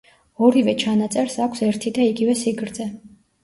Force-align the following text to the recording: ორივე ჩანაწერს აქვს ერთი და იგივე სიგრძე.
ორივე 0.47 0.73
ჩანაწერს 0.83 1.37
აქვს 1.47 1.63
ერთი 1.69 1.95
და 2.01 2.11
იგივე 2.15 2.39
სიგრძე. 2.43 2.93